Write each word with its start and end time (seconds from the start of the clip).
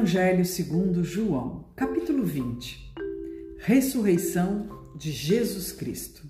Evangelho 0.00 0.46
segundo 0.46 1.04
João, 1.04 1.66
capítulo 1.76 2.24
20. 2.24 2.94
Ressurreição 3.58 4.66
de 4.96 5.12
Jesus 5.12 5.72
Cristo. 5.72 6.26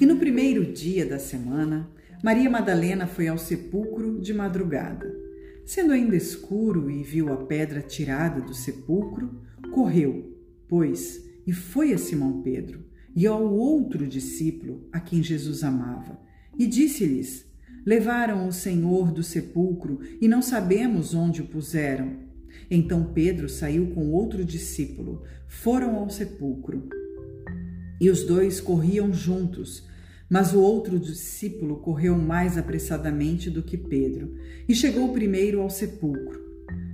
E 0.00 0.04
no 0.04 0.16
primeiro 0.16 0.72
dia 0.72 1.06
da 1.06 1.20
semana, 1.20 1.88
Maria 2.20 2.50
Madalena 2.50 3.06
foi 3.06 3.28
ao 3.28 3.38
sepulcro 3.38 4.18
de 4.20 4.34
madrugada. 4.34 5.06
Sendo 5.64 5.92
ainda 5.92 6.16
escuro 6.16 6.90
e 6.90 7.04
viu 7.04 7.32
a 7.32 7.36
pedra 7.36 7.80
tirada 7.80 8.40
do 8.40 8.52
sepulcro, 8.52 9.40
correu, 9.70 10.36
pois, 10.66 11.24
e 11.46 11.52
foi 11.52 11.92
a 11.92 11.98
Simão 11.98 12.42
Pedro 12.42 12.84
e 13.14 13.24
ao 13.24 13.54
outro 13.54 14.04
discípulo 14.04 14.88
a 14.90 14.98
quem 14.98 15.22
Jesus 15.22 15.62
amava, 15.62 16.18
e 16.58 16.66
disse-lhes: 16.66 17.46
Levaram 17.86 18.48
o 18.48 18.52
Senhor 18.52 19.12
do 19.12 19.22
sepulcro 19.22 20.00
e 20.20 20.26
não 20.26 20.42
sabemos 20.42 21.14
onde 21.14 21.40
o 21.40 21.46
puseram. 21.46 22.33
Então 22.70 23.12
Pedro 23.12 23.48
saiu 23.48 23.88
com 23.88 24.10
outro 24.10 24.44
discípulo, 24.44 25.22
foram 25.46 25.96
ao 25.96 26.10
sepulcro. 26.10 26.88
E 28.00 28.10
os 28.10 28.24
dois 28.24 28.60
corriam 28.60 29.12
juntos, 29.12 29.86
mas 30.28 30.52
o 30.52 30.60
outro 30.60 30.98
discípulo 30.98 31.76
correu 31.76 32.16
mais 32.16 32.58
apressadamente 32.58 33.48
do 33.50 33.62
que 33.62 33.76
Pedro 33.76 34.34
e 34.68 34.74
chegou 34.74 35.12
primeiro 35.12 35.60
ao 35.60 35.70
sepulcro. 35.70 36.42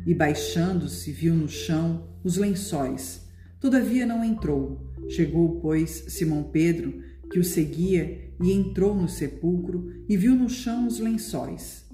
E 0.06 0.14
baixando-se, 0.14 1.12
viu 1.12 1.34
no 1.34 1.48
chão 1.48 2.08
os 2.24 2.36
lençóis. 2.36 3.26
Todavia 3.60 4.06
não 4.06 4.24
entrou. 4.24 4.80
Chegou, 5.08 5.60
pois, 5.60 6.04
Simão 6.08 6.42
Pedro, 6.44 7.02
que 7.30 7.38
o 7.38 7.44
seguia, 7.44 8.30
e 8.42 8.52
entrou 8.52 8.94
no 8.94 9.08
sepulcro 9.08 9.92
e 10.08 10.16
viu 10.16 10.34
no 10.34 10.48
chão 10.48 10.86
os 10.86 10.98
lençóis, 10.98 11.84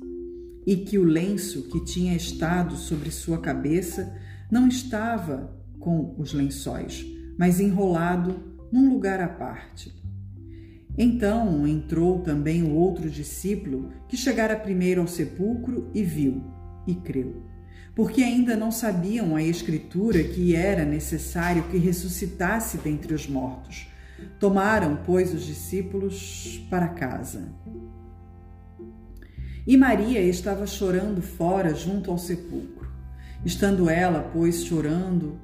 e 0.66 0.76
que 0.76 0.98
o 0.98 1.04
lenço 1.04 1.68
que 1.68 1.84
tinha 1.84 2.16
estado 2.16 2.74
sobre 2.76 3.10
sua 3.10 3.38
cabeça 3.38 4.12
não 4.50 4.66
estava 4.66 5.56
com 5.78 6.14
os 6.18 6.32
lençóis, 6.32 7.06
mas 7.38 7.60
enrolado 7.60 8.56
num 8.72 8.88
lugar 8.90 9.20
à 9.20 9.28
parte. 9.28 9.94
Então 10.98 11.66
entrou 11.66 12.20
também 12.20 12.62
o 12.62 12.74
outro 12.74 13.08
discípulo, 13.08 13.92
que 14.08 14.16
chegara 14.16 14.56
primeiro 14.56 15.02
ao 15.02 15.06
sepulcro 15.06 15.90
e 15.94 16.02
viu, 16.02 16.42
e 16.86 16.94
creu. 16.94 17.44
Porque 17.94 18.22
ainda 18.22 18.56
não 18.56 18.70
sabiam 18.70 19.36
a 19.36 19.42
Escritura 19.42 20.22
que 20.22 20.54
era 20.54 20.84
necessário 20.84 21.64
que 21.64 21.78
ressuscitasse 21.78 22.78
dentre 22.78 23.14
os 23.14 23.26
mortos. 23.26 23.88
Tomaram, 24.40 24.98
pois, 25.04 25.32
os 25.32 25.44
discípulos 25.44 26.66
para 26.70 26.88
casa. 26.88 27.54
E 29.66 29.76
Maria 29.76 30.20
estava 30.20 30.66
chorando 30.66 31.20
fora, 31.20 31.74
junto 31.74 32.10
ao 32.10 32.18
sepulcro. 32.18 32.88
Estando 33.44 33.90
ela, 33.90 34.30
pois, 34.32 34.64
chorando, 34.64 35.40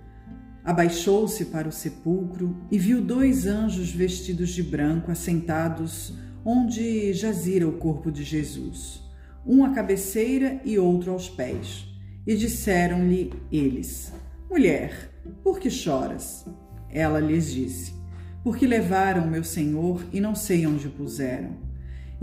abaixou-se 0.64 1.46
para 1.46 1.68
o 1.68 1.72
sepulcro 1.72 2.56
e 2.70 2.78
viu 2.78 3.02
dois 3.02 3.46
anjos 3.46 3.90
vestidos 3.90 4.50
de 4.50 4.62
branco 4.62 5.10
assentados 5.10 6.14
onde 6.44 7.12
jazira 7.12 7.68
o 7.68 7.78
corpo 7.78 8.10
de 8.10 8.22
Jesus, 8.22 9.02
um 9.46 9.64
à 9.64 9.70
cabeceira 9.70 10.60
e 10.64 10.78
outro 10.78 11.12
aos 11.12 11.28
pés. 11.28 11.86
E 12.24 12.36
disseram-lhe 12.36 13.32
eles: 13.50 14.12
Mulher, 14.48 15.10
por 15.42 15.58
que 15.58 15.68
choras? 15.68 16.46
Ela 16.88 17.18
lhes 17.18 17.50
disse: 17.52 18.02
porque 18.42 18.66
levaram 18.66 19.26
meu 19.26 19.44
senhor 19.44 20.04
e 20.12 20.20
não 20.20 20.34
sei 20.34 20.66
onde 20.66 20.88
o 20.88 20.90
puseram. 20.90 21.56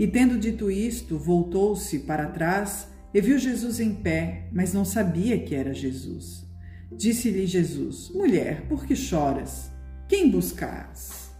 E 0.00 0.06
tendo 0.06 0.38
dito 0.38 0.70
isto, 0.70 1.18
voltou-se 1.18 1.98
para 1.98 2.24
trás 2.28 2.88
e 3.12 3.20
viu 3.20 3.38
Jesus 3.38 3.80
em 3.80 3.94
pé, 3.94 4.48
mas 4.50 4.72
não 4.72 4.82
sabia 4.82 5.38
que 5.38 5.54
era 5.54 5.74
Jesus. 5.74 6.48
Disse-lhe 6.90 7.46
Jesus: 7.46 8.10
Mulher, 8.14 8.66
por 8.66 8.86
que 8.86 8.96
choras? 8.96 9.70
Quem 10.08 10.30
buscas? 10.30 11.30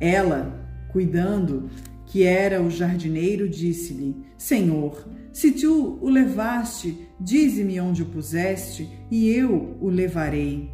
Ela, 0.00 0.60
cuidando 0.90 1.70
que 2.04 2.24
era 2.24 2.60
o 2.60 2.68
jardineiro, 2.68 3.48
disse-lhe: 3.48 4.26
Senhor, 4.36 5.08
se 5.32 5.52
tu 5.52 6.00
o 6.02 6.08
levaste, 6.08 7.06
dize-me 7.20 7.80
onde 7.80 8.02
o 8.02 8.06
puseste, 8.06 8.90
e 9.08 9.30
eu 9.30 9.78
o 9.80 9.88
levarei. 9.88 10.68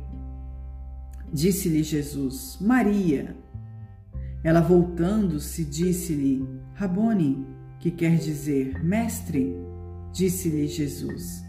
Disse-lhe 1.31 1.83
Jesus: 1.83 2.57
Maria. 2.63 3.37
Ela 4.43 4.63
voltando-se, 4.63 5.67
disse-lhe: 5.67 6.64
Rabone, 6.75 7.47
que 7.79 7.89
quer 7.89 8.17
dizer 8.17 8.85
mestre. 8.85 9.57
Disse-lhe 10.13 10.67
Jesus: 10.67 11.45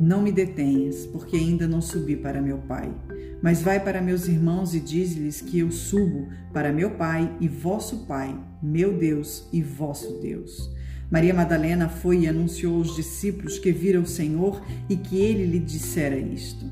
Não 0.00 0.20
me 0.20 0.32
detenhas, 0.32 1.06
porque 1.06 1.36
ainda 1.36 1.68
não 1.68 1.80
subi 1.80 2.16
para 2.16 2.42
meu 2.42 2.58
Pai. 2.58 2.92
Mas 3.40 3.62
vai 3.62 3.78
para 3.78 4.00
meus 4.00 4.26
irmãos 4.26 4.74
e 4.74 4.80
diz-lhes 4.80 5.40
que 5.40 5.60
eu 5.60 5.70
subo 5.70 6.28
para 6.52 6.72
meu 6.72 6.90
Pai 6.92 7.32
e 7.40 7.46
vosso 7.46 8.04
Pai, 8.06 8.36
meu 8.60 8.98
Deus 8.98 9.48
e 9.52 9.62
vosso 9.62 10.18
Deus. 10.20 10.72
Maria 11.08 11.34
Madalena 11.34 11.88
foi 11.88 12.20
e 12.20 12.26
anunciou 12.26 12.78
aos 12.78 12.96
discípulos 12.96 13.58
que 13.58 13.70
viram 13.70 14.02
o 14.02 14.06
Senhor 14.06 14.60
e 14.88 14.96
que 14.96 15.16
ele 15.16 15.46
lhe 15.46 15.60
dissera 15.60 16.18
isto. 16.18 16.68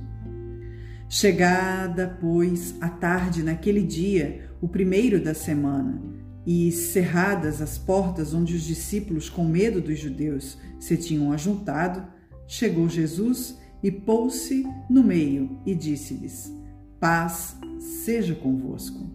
Chegada, 1.09 2.19
pois, 2.21 2.75
a 2.81 2.89
tarde 2.89 3.45
naquele 3.45 3.83
dia, 3.83 4.49
o 4.61 4.67
primeiro 4.67 5.23
da 5.23 5.34
semana, 5.34 6.03
e 6.47 6.72
cerradas 6.72 7.60
as 7.60 7.78
portas 7.78 8.34
onde 8.34 8.54
os 8.54 8.62
discípulos, 8.62 9.28
com 9.28 9.44
medo 9.44 9.80
dos 9.80 9.98
judeus, 9.98 10.58
se 10.80 10.97
tinham 10.97 11.32
ajuntado, 11.32 12.06
chegou 12.47 12.88
Jesus 12.88 13.56
e 13.82 13.91
pôs-se 13.91 14.66
no 14.91 15.03
meio 15.03 15.58
e 15.64 15.75
disse-lhes: 15.75 16.53
Paz 16.98 17.56
seja 18.04 18.34
convosco. 18.34 19.10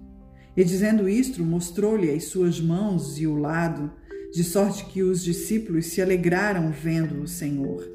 E 0.55 0.63
dizendo 0.63 1.07
isto, 1.07 1.43
mostrou-lhe 1.43 2.09
as 2.09 2.25
suas 2.25 2.59
mãos 2.59 3.19
e 3.19 3.27
o 3.27 3.35
lado, 3.35 3.91
de 4.33 4.43
sorte 4.43 4.85
que 4.85 5.03
os 5.03 5.23
discípulos 5.23 5.85
se 5.87 6.01
alegraram 6.01 6.71
vendo 6.71 7.21
o 7.21 7.27
Senhor. 7.27 7.87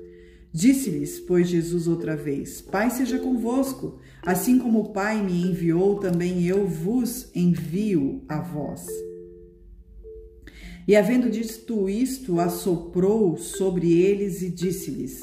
Disse-lhes, 0.52 1.18
pois, 1.18 1.48
Jesus 1.48 1.88
outra 1.88 2.14
vez: 2.14 2.60
Pai 2.60 2.90
seja 2.90 3.18
convosco, 3.18 3.98
assim 4.24 4.58
como 4.58 4.80
o 4.80 4.92
Pai 4.92 5.22
me 5.22 5.42
enviou, 5.42 5.98
também 5.98 6.44
eu 6.44 6.66
vos 6.66 7.30
envio 7.34 8.22
a 8.28 8.38
vós. 8.40 8.86
E 10.86 10.96
havendo 10.96 11.30
dito 11.30 11.88
isto, 11.88 12.40
assoprou 12.40 13.36
sobre 13.36 13.92
eles 13.92 14.42
e 14.42 14.50
disse-lhes: 14.50 15.20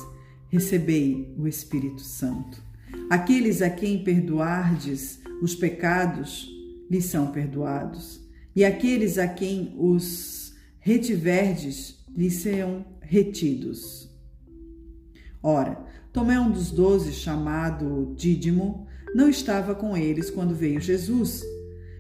Recebei 0.48 1.34
o 1.38 1.48
Espírito 1.48 2.02
Santo. 2.02 2.62
Aqueles 3.10 3.62
a 3.62 3.70
quem 3.70 4.04
perdoardes 4.04 5.20
os 5.42 5.56
pecados, 5.56 6.50
lhes 6.90 7.06
são 7.06 7.32
perdoados, 7.32 8.22
e 8.56 8.64
aqueles 8.64 9.18
a 9.18 9.28
quem 9.28 9.74
os 9.78 10.54
retiverdes, 10.80 12.00
lhes 12.16 12.34
serão 12.36 12.86
retidos. 13.02 14.10
Ora, 15.42 15.86
Tomé, 16.12 16.40
um 16.40 16.52
dos 16.52 16.72
doze, 16.72 17.14
chamado 17.14 18.14
Dídimo, 18.18 18.88
não 19.14 19.30
estava 19.30 19.76
com 19.76 19.96
eles 19.96 20.30
quando 20.30 20.56
veio 20.56 20.82
Jesus. 20.82 21.44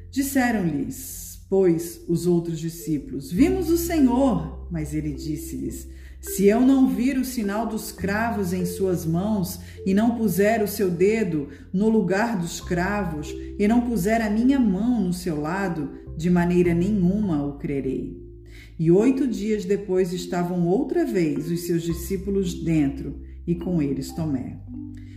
Disseram-lhes, 0.09 1.28
pois, 1.49 2.01
os 2.07 2.27
outros 2.27 2.59
discípulos: 2.59 3.31
Vimos 3.31 3.69
o 3.69 3.77
Senhor. 3.77 4.67
Mas 4.69 4.93
ele 4.93 5.13
disse-lhes: 5.13 5.89
Se 6.21 6.45
eu 6.45 6.61
não 6.61 6.87
vir 6.87 7.17
o 7.17 7.25
sinal 7.25 7.65
dos 7.65 7.91
cravos 7.91 8.53
em 8.53 8.65
suas 8.65 9.05
mãos, 9.05 9.59
e 9.85 9.93
não 9.93 10.15
puser 10.15 10.61
o 10.63 10.67
seu 10.67 10.91
dedo 10.91 11.49
no 11.73 11.89
lugar 11.89 12.37
dos 12.37 12.61
cravos, 12.61 13.33
e 13.57 13.67
não 13.67 13.81
puser 13.81 14.21
a 14.21 14.29
minha 14.29 14.59
mão 14.59 15.01
no 15.01 15.13
seu 15.13 15.41
lado, 15.41 15.89
de 16.15 16.29
maneira 16.29 16.73
nenhuma 16.73 17.43
o 17.43 17.57
crerei. 17.57 18.29
E 18.77 18.91
oito 18.91 19.27
dias 19.27 19.65
depois 19.65 20.13
estavam 20.13 20.67
outra 20.67 21.05
vez 21.05 21.49
os 21.51 21.61
seus 21.61 21.81
discípulos 21.81 22.53
dentro 22.53 23.21
e 23.45 23.55
com 23.55 23.81
eles 23.81 24.13
Tomé. 24.13 24.57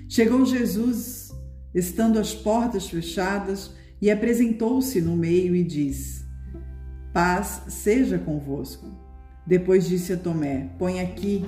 Chegou 0.09 0.45
Jesus, 0.45 1.31
estando 1.75 2.19
as 2.19 2.35
portas 2.35 2.89
fechadas, 2.89 3.71
e 4.01 4.11
apresentou-se 4.11 5.01
no 5.01 5.17
meio 5.17 5.55
e 5.55 5.63
disse: 5.63 6.22
Paz 7.13 7.63
seja 7.69 8.19
convosco. 8.19 8.87
Depois 9.47 9.87
disse 9.87 10.13
a 10.13 10.17
Tomé: 10.17 10.69
Põe 10.79 11.01
aqui 11.01 11.45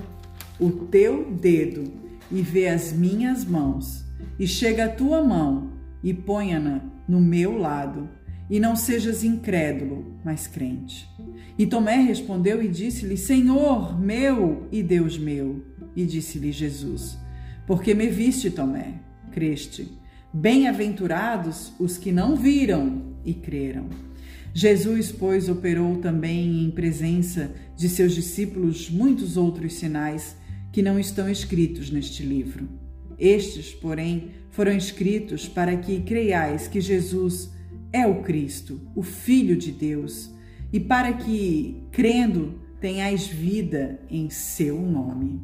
o 0.60 0.70
teu 0.70 1.30
dedo 1.32 1.84
e 2.30 2.42
vê 2.42 2.68
as 2.68 2.92
minhas 2.92 3.44
mãos, 3.44 4.04
e 4.38 4.46
chega 4.46 4.86
a 4.86 4.88
tua 4.88 5.22
mão 5.22 5.72
e 6.02 6.12
ponha-na 6.12 6.82
no 7.08 7.20
meu 7.20 7.56
lado, 7.56 8.08
e 8.50 8.60
não 8.60 8.76
sejas 8.76 9.24
incrédulo, 9.24 10.18
mas 10.22 10.46
crente. 10.46 11.08
E 11.58 11.66
Tomé 11.66 11.96
respondeu 11.96 12.62
e 12.62 12.68
disse-lhe: 12.68 13.16
Senhor 13.16 13.98
meu 13.98 14.66
e 14.70 14.82
Deus 14.82 15.16
meu. 15.16 15.64
E 15.96 16.04
disse-lhe 16.04 16.52
Jesus: 16.52 17.16
Porque 17.66 17.94
me 17.94 18.08
viste, 18.08 18.50
Tomé, 18.50 19.00
creste. 19.32 19.98
Bem-aventurados 20.32 21.72
os 21.78 21.96
que 21.96 22.10
não 22.10 22.34
viram 22.34 23.14
e 23.24 23.32
creram. 23.32 23.88
Jesus, 24.56 25.10
pois, 25.10 25.48
operou 25.48 25.96
também 25.96 26.64
em 26.64 26.70
presença 26.70 27.52
de 27.76 27.88
seus 27.88 28.14
discípulos 28.14 28.88
muitos 28.88 29.36
outros 29.36 29.74
sinais 29.74 30.36
que 30.72 30.80
não 30.80 30.96
estão 30.96 31.28
escritos 31.28 31.90
neste 31.90 32.22
livro. 32.22 32.68
Estes, 33.18 33.74
porém, 33.74 34.30
foram 34.50 34.76
escritos 34.76 35.48
para 35.48 35.76
que 35.76 36.00
creiais 36.02 36.68
que 36.68 36.80
Jesus 36.80 37.50
é 37.92 38.06
o 38.06 38.22
Cristo, 38.22 38.80
o 38.94 39.02
Filho 39.02 39.56
de 39.56 39.72
Deus, 39.72 40.30
e 40.72 40.78
para 40.78 41.12
que, 41.12 41.82
crendo, 41.90 42.60
tenhais 42.80 43.26
vida 43.26 44.00
em 44.08 44.30
seu 44.30 44.80
nome. 44.80 45.40